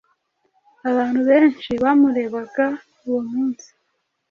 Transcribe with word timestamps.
Abantu 0.89 1.19
benshi 1.29 1.69
bamurebaga 1.83 2.65
uwo 3.07 3.21
munsi 3.31 3.67